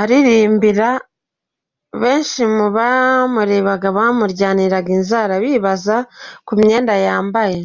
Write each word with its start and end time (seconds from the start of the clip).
Aririmbira, 0.00 0.90
benshi 2.00 2.40
mu 2.54 2.66
bamurebaga 2.76 3.88
bamuryaniye 3.96 4.78
inzara 4.98 5.34
bibaza 5.44 5.96
ku 6.46 6.52
mwenda 6.60 6.92
yari 6.96 7.06
yambaye. 7.08 7.60